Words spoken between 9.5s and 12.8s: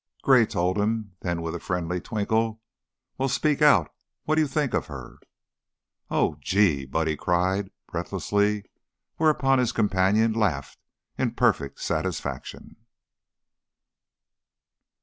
his companion laughed in perfect satisfaction.